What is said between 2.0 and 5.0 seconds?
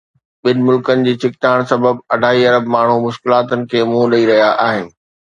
اڍائي ارب ماڻهو مشڪلاتن کي منهن ڏئي رهيا آهن